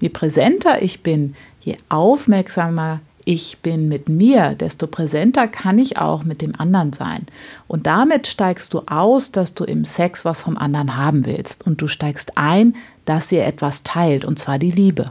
Je 0.00 0.10
präsenter 0.10 0.82
ich 0.82 1.02
bin, 1.02 1.34
je 1.60 1.76
aufmerksamer 1.88 3.00
ich 3.28 3.58
bin 3.58 3.88
mit 3.88 4.08
mir, 4.08 4.54
desto 4.54 4.86
präsenter 4.86 5.48
kann 5.48 5.78
ich 5.78 5.98
auch 5.98 6.24
mit 6.24 6.40
dem 6.40 6.58
anderen 6.58 6.94
sein. 6.94 7.26
Und 7.66 7.86
damit 7.86 8.26
steigst 8.26 8.72
du 8.72 8.84
aus, 8.86 9.32
dass 9.32 9.52
du 9.52 9.64
im 9.64 9.84
Sex 9.84 10.24
was 10.24 10.40
vom 10.40 10.56
anderen 10.56 10.96
haben 10.96 11.26
willst. 11.26 11.66
Und 11.66 11.82
du 11.82 11.88
steigst 11.88 12.38
ein, 12.38 12.74
dass 13.04 13.30
ihr 13.30 13.44
etwas 13.44 13.82
teilt, 13.82 14.24
und 14.24 14.38
zwar 14.38 14.58
die 14.58 14.70
Liebe. 14.70 15.10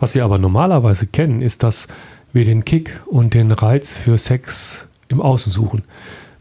Was 0.00 0.16
wir 0.16 0.24
aber 0.24 0.38
normalerweise 0.38 1.06
kennen, 1.06 1.40
ist, 1.40 1.62
dass 1.62 1.86
wir 2.32 2.44
den 2.44 2.64
Kick 2.64 3.00
und 3.06 3.34
den 3.34 3.52
Reiz 3.52 3.96
für 3.96 4.18
Sex 4.18 4.88
im 5.06 5.22
Außen 5.22 5.52
suchen. 5.52 5.84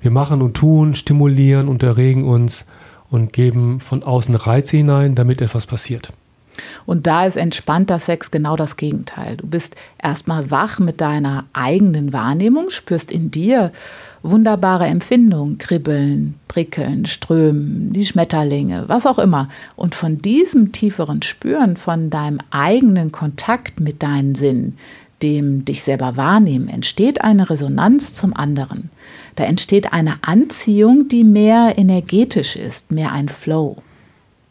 Wir 0.01 0.09
machen 0.09 0.41
und 0.41 0.55
tun, 0.55 0.95
stimulieren 0.95 1.67
und 1.67 1.83
erregen 1.83 2.23
uns 2.23 2.65
und 3.11 3.33
geben 3.33 3.79
von 3.81 4.01
außen 4.01 4.33
Reize 4.33 4.77
hinein, 4.77 5.13
damit 5.13 5.43
etwas 5.43 5.67
passiert. 5.67 6.11
Und 6.85 7.07
da 7.07 7.25
ist 7.25 7.37
entspannter 7.37 7.99
Sex 7.99 8.31
genau 8.31 8.55
das 8.55 8.77
Gegenteil. 8.77 9.37
Du 9.37 9.47
bist 9.47 9.75
erstmal 10.01 10.51
wach 10.51 10.79
mit 10.79 11.01
deiner 11.01 11.45
eigenen 11.53 12.13
Wahrnehmung, 12.13 12.69
spürst 12.69 13.11
in 13.11 13.31
dir 13.31 13.71
wunderbare 14.23 14.85
Empfindungen, 14.85 15.57
Kribbeln, 15.57 16.35
Prickeln, 16.47 17.05
Strömen, 17.05 17.91
die 17.91 18.05
Schmetterlinge, 18.05 18.85
was 18.87 19.05
auch 19.05 19.19
immer. 19.19 19.49
Und 19.75 19.95
von 19.95 20.17
diesem 20.19 20.71
tieferen 20.71 21.21
Spüren, 21.21 21.77
von 21.77 22.09
deinem 22.09 22.39
eigenen 22.49 23.11
Kontakt 23.11 23.79
mit 23.79 24.03
deinen 24.03 24.35
Sinnen, 24.35 24.77
dem 25.21 25.65
dich 25.65 25.83
selber 25.83 26.15
wahrnehmen, 26.15 26.67
entsteht 26.67 27.21
eine 27.21 27.49
Resonanz 27.49 28.13
zum 28.13 28.35
anderen. 28.35 28.89
Da 29.35 29.43
entsteht 29.45 29.93
eine 29.93 30.15
Anziehung, 30.21 31.07
die 31.07 31.23
mehr 31.23 31.77
energetisch 31.77 32.55
ist, 32.55 32.91
mehr 32.91 33.11
ein 33.11 33.29
Flow 33.29 33.77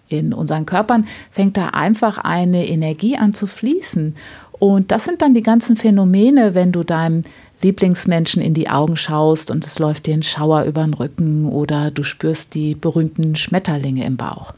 in 0.08 0.32
unseren 0.32 0.66
Körpern 0.66 1.06
fängt 1.30 1.56
da 1.56 1.68
einfach 1.68 2.18
eine 2.18 2.66
Energie 2.66 3.16
an 3.16 3.34
zu 3.34 3.46
fließen. 3.46 4.14
Und 4.52 4.90
das 4.90 5.04
sind 5.04 5.22
dann 5.22 5.34
die 5.34 5.42
ganzen 5.42 5.76
Phänomene, 5.76 6.54
wenn 6.54 6.72
du 6.72 6.82
deinem 6.82 7.24
Lieblingsmenschen 7.62 8.42
in 8.42 8.54
die 8.54 8.68
Augen 8.68 8.96
schaust 8.96 9.50
und 9.50 9.64
es 9.64 9.78
läuft 9.78 10.06
dir 10.06 10.14
ein 10.14 10.22
Schauer 10.22 10.64
über 10.64 10.84
den 10.84 10.94
Rücken 10.94 11.46
oder 11.46 11.90
du 11.90 12.02
spürst 12.02 12.54
die 12.54 12.74
berühmten 12.74 13.34
Schmetterlinge 13.34 14.04
im 14.04 14.16
Bauch. 14.16 14.52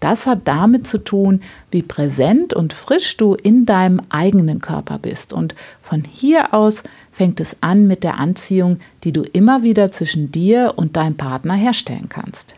Das 0.00 0.26
hat 0.26 0.40
damit 0.48 0.86
zu 0.86 0.96
tun, 0.96 1.42
wie 1.70 1.82
präsent 1.82 2.54
und 2.54 2.72
frisch 2.72 3.18
du 3.18 3.34
in 3.34 3.66
deinem 3.66 4.00
eigenen 4.08 4.60
Körper 4.60 4.98
bist. 4.98 5.34
Und 5.34 5.54
von 5.82 6.04
hier 6.04 6.54
aus 6.54 6.82
fängt 7.12 7.38
es 7.38 7.56
an 7.60 7.86
mit 7.86 8.02
der 8.02 8.18
Anziehung, 8.18 8.78
die 9.04 9.12
du 9.12 9.22
immer 9.22 9.62
wieder 9.62 9.92
zwischen 9.92 10.32
dir 10.32 10.72
und 10.76 10.96
deinem 10.96 11.18
Partner 11.18 11.52
herstellen 11.52 12.08
kannst. 12.08 12.54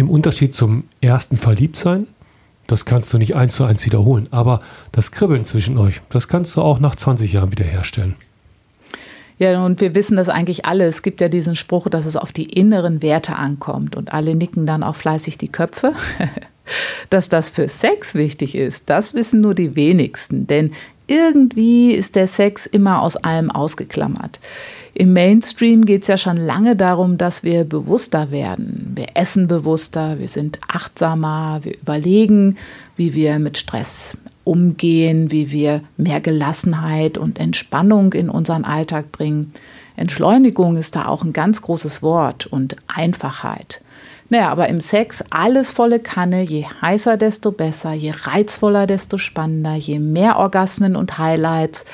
Im 0.00 0.08
Unterschied 0.08 0.54
zum 0.54 0.84
ersten 1.02 1.36
Verliebtsein, 1.36 2.06
das 2.66 2.86
kannst 2.86 3.12
du 3.12 3.18
nicht 3.18 3.36
eins 3.36 3.54
zu 3.54 3.64
eins 3.64 3.84
wiederholen, 3.84 4.28
aber 4.30 4.60
das 4.92 5.12
Kribbeln 5.12 5.44
zwischen 5.44 5.76
euch, 5.76 6.00
das 6.08 6.26
kannst 6.26 6.56
du 6.56 6.62
auch 6.62 6.80
nach 6.80 6.96
20 6.96 7.34
Jahren 7.34 7.52
wiederherstellen. 7.52 8.14
Ja, 9.36 9.62
und 9.62 9.82
wir 9.82 9.94
wissen 9.94 10.16
das 10.16 10.30
eigentlich 10.30 10.64
alle. 10.64 10.86
Es 10.86 11.02
gibt 11.02 11.20
ja 11.20 11.28
diesen 11.28 11.54
Spruch, 11.54 11.86
dass 11.90 12.06
es 12.06 12.16
auf 12.16 12.32
die 12.32 12.44
inneren 12.44 13.02
Werte 13.02 13.36
ankommt 13.36 13.94
und 13.94 14.14
alle 14.14 14.34
nicken 14.34 14.64
dann 14.64 14.82
auch 14.82 14.96
fleißig 14.96 15.36
die 15.36 15.52
Köpfe. 15.52 15.92
dass 17.10 17.28
das 17.28 17.50
für 17.50 17.68
Sex 17.68 18.14
wichtig 18.14 18.54
ist, 18.54 18.88
das 18.88 19.12
wissen 19.12 19.42
nur 19.42 19.54
die 19.54 19.76
wenigsten, 19.76 20.46
denn 20.46 20.72
irgendwie 21.08 21.92
ist 21.92 22.14
der 22.14 22.26
Sex 22.26 22.64
immer 22.64 23.02
aus 23.02 23.18
allem 23.18 23.50
ausgeklammert. 23.50 24.40
Im 24.94 25.12
Mainstream 25.12 25.84
geht 25.84 26.02
es 26.02 26.08
ja 26.08 26.16
schon 26.16 26.36
lange 26.36 26.76
darum, 26.76 27.16
dass 27.16 27.42
wir 27.42 27.64
bewusster 27.64 28.30
werden. 28.30 28.92
Wir 28.94 29.08
essen 29.14 29.46
bewusster, 29.46 30.18
wir 30.18 30.28
sind 30.28 30.60
achtsamer, 30.68 31.60
wir 31.62 31.78
überlegen, 31.78 32.56
wie 32.96 33.14
wir 33.14 33.38
mit 33.38 33.56
Stress 33.56 34.16
umgehen, 34.44 35.30
wie 35.30 35.52
wir 35.52 35.82
mehr 35.96 36.20
Gelassenheit 36.20 37.18
und 37.18 37.38
Entspannung 37.38 38.12
in 38.14 38.28
unseren 38.28 38.64
Alltag 38.64 39.12
bringen. 39.12 39.52
Entschleunigung 39.96 40.76
ist 40.76 40.96
da 40.96 41.06
auch 41.06 41.22
ein 41.22 41.32
ganz 41.32 41.62
großes 41.62 42.02
Wort 42.02 42.46
und 42.46 42.76
Einfachheit. 42.88 43.82
Naja, 44.30 44.48
aber 44.48 44.68
im 44.68 44.80
Sex 44.80 45.24
alles 45.30 45.72
volle 45.72 45.98
Kanne, 45.98 46.42
je 46.42 46.64
heißer, 46.80 47.16
desto 47.16 47.50
besser, 47.50 47.92
je 47.92 48.12
reizvoller, 48.16 48.86
desto 48.86 49.18
spannender, 49.18 49.74
je 49.74 49.98
mehr 49.98 50.38
Orgasmen 50.38 50.94
und 50.94 51.18
Highlights 51.18 51.84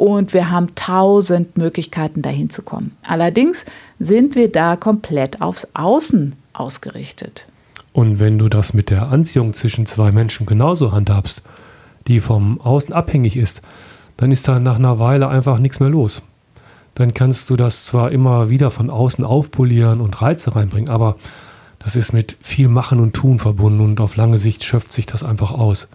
und 0.00 0.32
wir 0.32 0.50
haben 0.50 0.74
tausend 0.76 1.58
Möglichkeiten, 1.58 2.22
dahin 2.22 2.48
zu 2.48 2.62
kommen. 2.62 2.96
Allerdings 3.02 3.66
sind 3.98 4.34
wir 4.34 4.50
da 4.50 4.76
komplett 4.76 5.42
aufs 5.42 5.68
Außen 5.74 6.36
ausgerichtet. 6.54 7.46
Und 7.92 8.18
wenn 8.18 8.38
du 8.38 8.48
das 8.48 8.72
mit 8.72 8.88
der 8.88 9.08
Anziehung 9.08 9.52
zwischen 9.52 9.84
zwei 9.84 10.10
Menschen 10.10 10.46
genauso 10.46 10.92
handhabst, 10.92 11.42
die 12.06 12.20
vom 12.20 12.62
Außen 12.62 12.94
abhängig 12.94 13.36
ist, 13.36 13.60
dann 14.16 14.32
ist 14.32 14.48
da 14.48 14.58
nach 14.58 14.76
einer 14.76 14.98
Weile 14.98 15.28
einfach 15.28 15.58
nichts 15.58 15.80
mehr 15.80 15.90
los. 15.90 16.22
Dann 16.94 17.12
kannst 17.12 17.50
du 17.50 17.56
das 17.56 17.84
zwar 17.84 18.10
immer 18.10 18.48
wieder 18.48 18.70
von 18.70 18.88
außen 18.88 19.22
aufpolieren 19.22 20.00
und 20.00 20.22
Reize 20.22 20.56
reinbringen, 20.56 20.88
aber 20.88 21.16
das 21.78 21.94
ist 21.94 22.14
mit 22.14 22.38
viel 22.40 22.68
Machen 22.68 23.00
und 23.00 23.12
Tun 23.12 23.38
verbunden 23.38 23.80
und 23.80 24.00
auf 24.00 24.16
lange 24.16 24.38
Sicht 24.38 24.64
schöpft 24.64 24.94
sich 24.94 25.04
das 25.04 25.22
einfach 25.22 25.50
aus. 25.50 25.88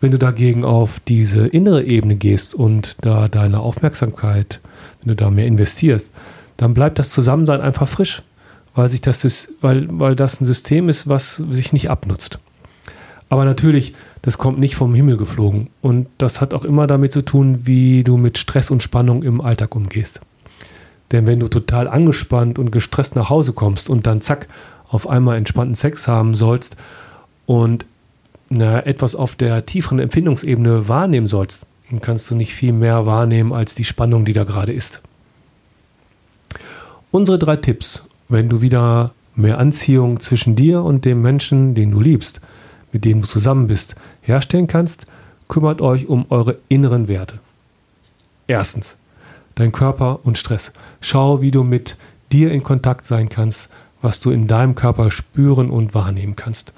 Wenn 0.00 0.10
du 0.10 0.18
dagegen 0.18 0.64
auf 0.64 1.00
diese 1.00 1.46
innere 1.46 1.84
Ebene 1.84 2.16
gehst 2.16 2.54
und 2.54 2.96
da 3.02 3.28
deine 3.28 3.60
Aufmerksamkeit, 3.60 4.60
wenn 5.00 5.08
du 5.08 5.16
da 5.16 5.30
mehr 5.30 5.46
investierst, 5.46 6.10
dann 6.56 6.74
bleibt 6.74 6.98
das 6.98 7.10
Zusammensein 7.10 7.60
einfach 7.60 7.88
frisch, 7.88 8.22
weil, 8.74 8.88
sich 8.88 9.00
das, 9.00 9.48
weil, 9.60 9.86
weil 9.90 10.16
das 10.16 10.40
ein 10.40 10.46
System 10.46 10.88
ist, 10.88 11.08
was 11.08 11.36
sich 11.36 11.72
nicht 11.72 11.90
abnutzt. 11.90 12.38
Aber 13.28 13.44
natürlich, 13.44 13.94
das 14.22 14.38
kommt 14.38 14.58
nicht 14.58 14.74
vom 14.74 14.94
Himmel 14.94 15.16
geflogen. 15.16 15.70
Und 15.80 16.08
das 16.18 16.40
hat 16.40 16.52
auch 16.52 16.64
immer 16.64 16.86
damit 16.86 17.12
zu 17.12 17.22
tun, 17.22 17.60
wie 17.64 18.02
du 18.04 18.16
mit 18.16 18.38
Stress 18.38 18.70
und 18.70 18.82
Spannung 18.82 19.22
im 19.22 19.40
Alltag 19.40 19.74
umgehst. 19.76 20.20
Denn 21.12 21.26
wenn 21.26 21.40
du 21.40 21.48
total 21.48 21.88
angespannt 21.88 22.58
und 22.58 22.72
gestresst 22.72 23.16
nach 23.16 23.30
Hause 23.30 23.52
kommst 23.52 23.88
und 23.88 24.06
dann 24.06 24.20
zack, 24.20 24.48
auf 24.88 25.08
einmal 25.08 25.36
entspannten 25.36 25.76
Sex 25.76 26.08
haben 26.08 26.34
sollst 26.34 26.76
und 27.46 27.86
na, 28.50 28.84
etwas 28.84 29.14
auf 29.14 29.36
der 29.36 29.64
tieferen 29.64 30.00
Empfindungsebene 30.00 30.88
wahrnehmen 30.88 31.26
sollst, 31.26 31.66
dann 31.88 32.00
kannst 32.00 32.30
du 32.30 32.34
nicht 32.34 32.52
viel 32.52 32.72
mehr 32.72 33.06
wahrnehmen 33.06 33.52
als 33.52 33.74
die 33.74 33.84
Spannung, 33.84 34.24
die 34.24 34.32
da 34.32 34.44
gerade 34.44 34.72
ist. 34.72 35.00
Unsere 37.10 37.38
drei 37.38 37.56
Tipps, 37.56 38.04
wenn 38.28 38.48
du 38.48 38.60
wieder 38.60 39.12
mehr 39.34 39.58
Anziehung 39.58 40.20
zwischen 40.20 40.54
dir 40.54 40.82
und 40.82 41.04
dem 41.04 41.22
Menschen, 41.22 41.74
den 41.74 41.90
du 41.90 42.00
liebst, 42.00 42.40
mit 42.92 43.04
dem 43.04 43.22
du 43.22 43.28
zusammen 43.28 43.68
bist, 43.68 43.94
herstellen 44.20 44.66
kannst, 44.66 45.06
kümmert 45.48 45.80
euch 45.80 46.08
um 46.08 46.26
eure 46.28 46.58
inneren 46.68 47.08
Werte. 47.08 47.36
Erstens, 48.46 48.98
dein 49.54 49.72
Körper 49.72 50.20
und 50.24 50.38
Stress. 50.38 50.72
Schau, 51.00 51.40
wie 51.40 51.50
du 51.50 51.62
mit 51.62 51.96
dir 52.32 52.50
in 52.50 52.62
Kontakt 52.62 53.06
sein 53.06 53.28
kannst, 53.28 53.70
was 54.02 54.20
du 54.20 54.30
in 54.30 54.46
deinem 54.46 54.74
Körper 54.74 55.10
spüren 55.10 55.70
und 55.70 55.94
wahrnehmen 55.94 56.36
kannst. 56.36 56.72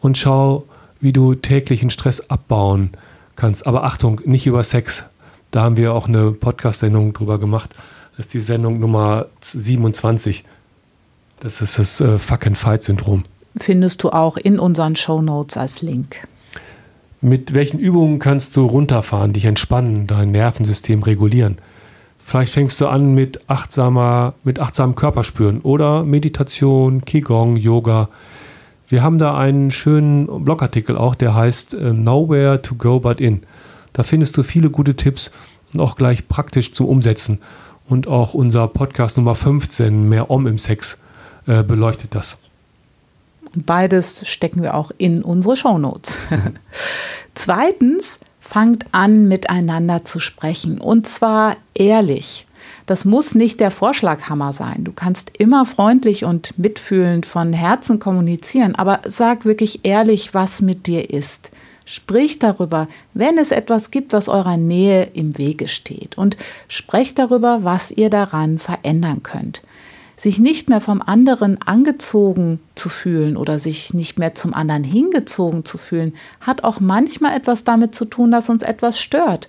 Und 0.00 0.18
schau, 0.18 0.64
wie 1.00 1.12
du 1.12 1.34
täglichen 1.34 1.90
Stress 1.90 2.30
abbauen 2.30 2.90
kannst. 3.36 3.66
Aber 3.66 3.84
Achtung, 3.84 4.20
nicht 4.24 4.46
über 4.46 4.64
Sex. 4.64 5.04
Da 5.50 5.62
haben 5.62 5.76
wir 5.76 5.94
auch 5.94 6.08
eine 6.08 6.32
Podcast-Sendung 6.32 7.12
drüber 7.12 7.38
gemacht. 7.38 7.74
Das 8.16 8.26
ist 8.26 8.34
die 8.34 8.40
Sendung 8.40 8.80
Nummer 8.80 9.26
27. 9.40 10.44
Das 11.40 11.60
ist 11.60 11.78
das 11.78 12.00
äh, 12.00 12.18
Fuck-and-Fight-Syndrom. 12.18 13.22
Findest 13.60 14.02
du 14.02 14.10
auch 14.10 14.36
in 14.36 14.58
unseren 14.58 14.96
Show 14.96 15.22
Notes 15.22 15.56
als 15.56 15.82
Link. 15.82 16.26
Mit 17.20 17.54
welchen 17.54 17.78
Übungen 17.78 18.18
kannst 18.18 18.56
du 18.56 18.66
runterfahren, 18.66 19.32
dich 19.32 19.44
entspannen, 19.44 20.06
dein 20.06 20.30
Nervensystem 20.30 21.02
regulieren? 21.02 21.58
Vielleicht 22.18 22.52
fängst 22.52 22.80
du 22.80 22.88
an 22.88 23.14
mit 23.14 23.48
achtsamer, 23.48 24.34
mit 24.44 24.60
achtsamem 24.60 24.94
Körperspüren 24.94 25.60
oder 25.62 26.04
Meditation, 26.04 27.04
Qigong, 27.04 27.56
Yoga. 27.56 28.10
Wir 28.88 29.02
haben 29.02 29.18
da 29.18 29.36
einen 29.36 29.70
schönen 29.70 30.44
Blogartikel 30.44 30.96
auch, 30.96 31.14
der 31.14 31.34
heißt 31.34 31.74
äh, 31.74 31.92
Nowhere 31.92 32.62
to 32.62 32.74
Go 32.74 33.00
But 33.00 33.20
In. 33.20 33.42
Da 33.92 34.02
findest 34.02 34.36
du 34.38 34.42
viele 34.42 34.70
gute 34.70 34.96
Tipps 34.96 35.30
und 35.74 35.80
auch 35.80 35.94
gleich 35.94 36.26
praktisch 36.26 36.72
zum 36.72 36.86
Umsetzen. 36.86 37.40
Und 37.86 38.06
auch 38.06 38.32
unser 38.34 38.66
Podcast 38.68 39.18
Nummer 39.18 39.34
15, 39.34 40.08
Mehr 40.08 40.30
Om 40.30 40.46
im 40.46 40.58
Sex, 40.58 40.98
äh, 41.46 41.62
beleuchtet 41.62 42.14
das. 42.14 42.38
Beides 43.54 44.26
stecken 44.26 44.62
wir 44.62 44.74
auch 44.74 44.90
in 44.96 45.22
unsere 45.22 45.56
Shownotes. 45.56 46.18
Zweitens, 47.34 48.20
fangt 48.40 48.86
an, 48.92 49.28
miteinander 49.28 50.04
zu 50.04 50.18
sprechen. 50.18 50.80
Und 50.80 51.06
zwar 51.06 51.56
ehrlich. 51.74 52.46
Das 52.88 53.04
muss 53.04 53.34
nicht 53.34 53.60
der 53.60 53.70
Vorschlaghammer 53.70 54.54
sein. 54.54 54.82
Du 54.82 54.92
kannst 54.92 55.36
immer 55.36 55.66
freundlich 55.66 56.24
und 56.24 56.58
mitfühlend 56.58 57.26
von 57.26 57.52
Herzen 57.52 57.98
kommunizieren, 57.98 58.76
aber 58.76 59.00
sag 59.04 59.44
wirklich 59.44 59.84
ehrlich, 59.84 60.32
was 60.32 60.62
mit 60.62 60.86
dir 60.86 61.10
ist. 61.10 61.50
Sprich 61.84 62.38
darüber, 62.38 62.88
wenn 63.12 63.36
es 63.36 63.50
etwas 63.50 63.90
gibt, 63.90 64.14
was 64.14 64.30
eurer 64.30 64.56
Nähe 64.56 65.02
im 65.12 65.36
Wege 65.36 65.68
steht. 65.68 66.16
Und 66.16 66.38
sprecht 66.66 67.18
darüber, 67.18 67.58
was 67.62 67.90
ihr 67.90 68.08
daran 68.08 68.58
verändern 68.58 69.22
könnt 69.22 69.60
sich 70.20 70.40
nicht 70.40 70.68
mehr 70.68 70.80
vom 70.80 71.00
anderen 71.00 71.62
angezogen 71.62 72.58
zu 72.74 72.88
fühlen 72.88 73.36
oder 73.36 73.60
sich 73.60 73.94
nicht 73.94 74.18
mehr 74.18 74.34
zum 74.34 74.52
anderen 74.52 74.82
hingezogen 74.82 75.64
zu 75.64 75.78
fühlen, 75.78 76.14
hat 76.40 76.64
auch 76.64 76.80
manchmal 76.80 77.36
etwas 77.36 77.62
damit 77.62 77.94
zu 77.94 78.04
tun, 78.04 78.32
dass 78.32 78.50
uns 78.50 78.64
etwas 78.64 78.98
stört. 78.98 79.48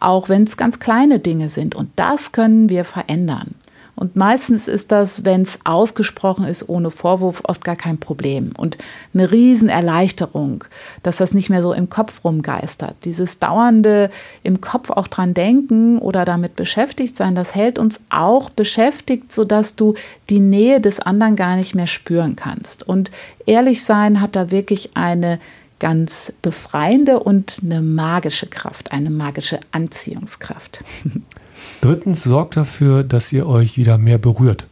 Auch 0.00 0.28
wenn 0.28 0.44
es 0.44 0.56
ganz 0.56 0.78
kleine 0.78 1.18
Dinge 1.18 1.48
sind. 1.48 1.74
Und 1.74 1.90
das 1.96 2.32
können 2.32 2.68
wir 2.68 2.84
verändern. 2.84 3.54
Und 3.98 4.14
meistens 4.14 4.68
ist 4.68 4.92
das, 4.92 5.24
wenn 5.24 5.42
es 5.42 5.58
ausgesprochen 5.64 6.44
ist, 6.44 6.68
ohne 6.68 6.92
Vorwurf, 6.92 7.42
oft 7.48 7.64
gar 7.64 7.74
kein 7.74 7.98
Problem. 7.98 8.50
Und 8.56 8.78
eine 9.12 9.32
Riesenerleichterung, 9.32 10.62
dass 11.02 11.16
das 11.16 11.34
nicht 11.34 11.50
mehr 11.50 11.62
so 11.62 11.72
im 11.72 11.90
Kopf 11.90 12.24
rumgeistert. 12.24 12.94
Dieses 13.02 13.40
dauernde 13.40 14.10
im 14.44 14.60
Kopf 14.60 14.90
auch 14.90 15.08
dran 15.08 15.34
denken 15.34 15.98
oder 15.98 16.24
damit 16.24 16.54
beschäftigt 16.54 17.16
sein, 17.16 17.34
das 17.34 17.56
hält 17.56 17.80
uns 17.80 17.98
auch 18.08 18.50
beschäftigt, 18.50 19.32
sodass 19.32 19.74
du 19.74 19.94
die 20.30 20.38
Nähe 20.38 20.80
des 20.80 21.00
anderen 21.00 21.34
gar 21.34 21.56
nicht 21.56 21.74
mehr 21.74 21.88
spüren 21.88 22.36
kannst. 22.36 22.86
Und 22.86 23.10
ehrlich 23.46 23.82
sein 23.82 24.20
hat 24.20 24.36
da 24.36 24.52
wirklich 24.52 24.90
eine 24.94 25.40
ganz 25.78 26.32
befreiende 26.42 27.20
und 27.20 27.60
eine 27.62 27.82
magische 27.82 28.46
Kraft, 28.46 28.92
eine 28.92 29.10
magische 29.10 29.60
Anziehungskraft. 29.70 30.84
Drittens, 31.80 32.22
sorgt 32.22 32.56
dafür, 32.56 33.04
dass 33.04 33.32
ihr 33.32 33.46
euch 33.46 33.76
wieder 33.76 33.98
mehr 33.98 34.18
berührt. 34.18 34.66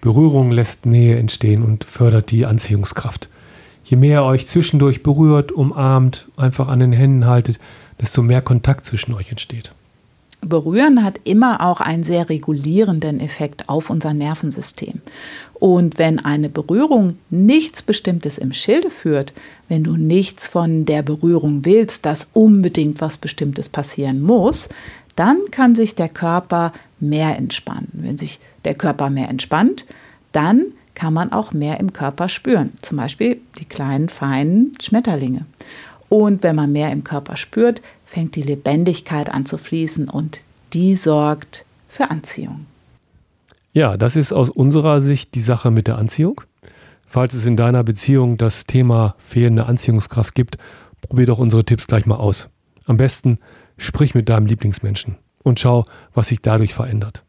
Berührung 0.00 0.50
lässt 0.50 0.86
Nähe 0.86 1.16
entstehen 1.16 1.62
und 1.62 1.84
fördert 1.84 2.30
die 2.30 2.46
Anziehungskraft. 2.46 3.28
Je 3.84 3.96
mehr 3.96 4.20
ihr 4.20 4.24
euch 4.24 4.46
zwischendurch 4.46 5.02
berührt, 5.02 5.52
umarmt, 5.52 6.28
einfach 6.36 6.68
an 6.68 6.80
den 6.80 6.92
Händen 6.92 7.26
haltet, 7.26 7.58
desto 8.00 8.22
mehr 8.22 8.42
Kontakt 8.42 8.86
zwischen 8.86 9.14
euch 9.14 9.30
entsteht. 9.30 9.72
Berühren 10.48 11.02
hat 11.04 11.20
immer 11.24 11.60
auch 11.60 11.80
einen 11.80 12.02
sehr 12.02 12.28
regulierenden 12.28 13.20
Effekt 13.20 13.68
auf 13.68 13.90
unser 13.90 14.14
Nervensystem. 14.14 15.00
Und 15.54 15.98
wenn 15.98 16.18
eine 16.18 16.48
Berührung 16.48 17.18
nichts 17.30 17.82
Bestimmtes 17.82 18.38
im 18.38 18.52
Schilde 18.52 18.90
führt, 18.90 19.32
wenn 19.68 19.84
du 19.84 19.96
nichts 19.96 20.46
von 20.46 20.84
der 20.84 21.02
Berührung 21.02 21.64
willst, 21.64 22.04
dass 22.06 22.30
unbedingt 22.32 23.00
was 23.00 23.16
Bestimmtes 23.16 23.68
passieren 23.68 24.20
muss, 24.20 24.68
dann 25.16 25.38
kann 25.50 25.74
sich 25.74 25.94
der 25.94 26.08
Körper 26.08 26.72
mehr 27.00 27.36
entspannen. 27.36 27.88
Wenn 27.92 28.16
sich 28.16 28.40
der 28.64 28.74
Körper 28.74 29.10
mehr 29.10 29.28
entspannt, 29.28 29.86
dann 30.32 30.66
kann 30.94 31.14
man 31.14 31.32
auch 31.32 31.52
mehr 31.52 31.80
im 31.80 31.92
Körper 31.92 32.28
spüren. 32.28 32.72
Zum 32.82 32.96
Beispiel 32.96 33.40
die 33.58 33.64
kleinen, 33.64 34.08
feinen 34.08 34.72
Schmetterlinge. 34.80 35.46
Und 36.08 36.42
wenn 36.42 36.56
man 36.56 36.72
mehr 36.72 36.92
im 36.92 37.04
Körper 37.04 37.36
spürt, 37.36 37.82
fängt 38.14 38.36
die 38.36 38.42
Lebendigkeit 38.42 39.28
an 39.28 39.44
zu 39.44 39.58
fließen 39.58 40.08
und 40.08 40.42
die 40.72 40.94
sorgt 40.94 41.64
für 41.88 42.12
Anziehung. 42.12 42.66
Ja, 43.72 43.96
das 43.96 44.14
ist 44.14 44.32
aus 44.32 44.50
unserer 44.50 45.00
Sicht 45.00 45.34
die 45.34 45.40
Sache 45.40 45.72
mit 45.72 45.88
der 45.88 45.98
Anziehung. 45.98 46.40
Falls 47.08 47.34
es 47.34 47.44
in 47.44 47.56
deiner 47.56 47.82
Beziehung 47.82 48.38
das 48.38 48.66
Thema 48.66 49.16
fehlende 49.18 49.66
Anziehungskraft 49.66 50.36
gibt, 50.36 50.58
probier 51.00 51.26
doch 51.26 51.40
unsere 51.40 51.64
Tipps 51.64 51.88
gleich 51.88 52.06
mal 52.06 52.16
aus. 52.16 52.48
Am 52.86 52.96
besten 52.96 53.38
Sprich 53.76 54.14
mit 54.14 54.28
deinem 54.28 54.46
Lieblingsmenschen 54.46 55.16
und 55.42 55.58
schau, 55.58 55.84
was 56.12 56.28
sich 56.28 56.40
dadurch 56.40 56.72
verändert. 56.72 57.24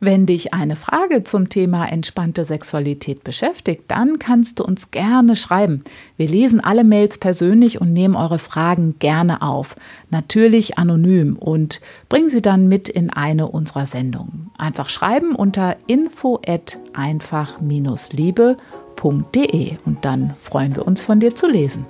Wenn 0.00 0.26
dich 0.26 0.54
eine 0.54 0.76
Frage 0.76 1.24
zum 1.24 1.48
Thema 1.48 1.86
entspannte 1.86 2.44
Sexualität 2.44 3.24
beschäftigt, 3.24 3.82
dann 3.88 4.20
kannst 4.20 4.60
du 4.60 4.64
uns 4.64 4.92
gerne 4.92 5.34
schreiben. 5.34 5.82
Wir 6.16 6.28
lesen 6.28 6.60
alle 6.60 6.84
Mails 6.84 7.18
persönlich 7.18 7.80
und 7.80 7.94
nehmen 7.94 8.14
eure 8.14 8.38
Fragen 8.38 8.94
gerne 9.00 9.42
auf. 9.42 9.74
Natürlich 10.10 10.78
anonym 10.78 11.34
und 11.36 11.80
bringen 12.08 12.28
sie 12.28 12.42
dann 12.42 12.68
mit 12.68 12.88
in 12.88 13.10
eine 13.10 13.48
unserer 13.48 13.86
Sendungen. 13.86 14.52
Einfach 14.56 14.88
schreiben 14.88 15.34
unter 15.34 15.74
info 15.88 16.40
einfach-liebe.de 16.92 19.76
und 19.84 20.04
dann 20.04 20.34
freuen 20.38 20.76
wir 20.76 20.86
uns 20.86 21.00
von 21.00 21.18
dir 21.18 21.34
zu 21.34 21.48
lesen. 21.48 21.86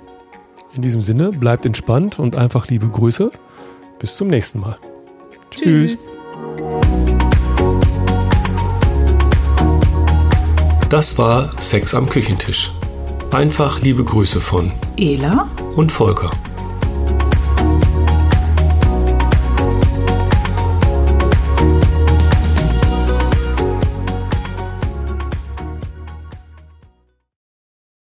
In 0.73 0.81
diesem 0.81 1.01
Sinne, 1.01 1.31
bleibt 1.31 1.67
entspannt 1.67 2.17
und 2.17 2.35
einfach 2.35 2.69
liebe 2.69 2.89
Grüße. 2.89 3.29
Bis 3.99 4.17
zum 4.17 4.29
nächsten 4.29 4.61
Mal. 4.61 4.79
Tschüss. 5.51 5.91
Tschüss. 5.91 6.17
Das 10.89 11.19
war 11.19 11.51
Sex 11.61 11.93
am 11.93 12.09
Küchentisch. 12.09 12.71
Einfach 13.29 13.79
liebe 13.79 14.03
Grüße 14.03 14.41
von 14.41 14.71
Ela 14.97 15.47
und 15.75 15.91
Volker. 15.91 16.31